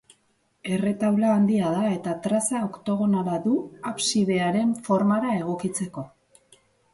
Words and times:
Erretaula 0.75 1.27
handia 1.33 1.67
da 1.75 1.83
eta 1.97 2.15
traza 2.23 2.61
oktogonala 2.69 3.37
du 3.45 3.53
absidearen 3.91 4.73
formara 4.89 5.37
egokitzeko. 5.43 6.07